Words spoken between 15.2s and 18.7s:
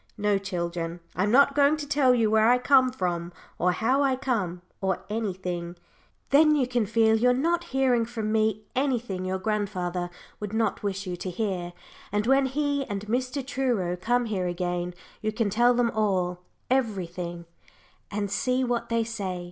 you can tell them all everything, and see